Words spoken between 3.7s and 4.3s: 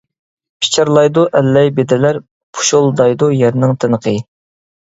تىنىقى.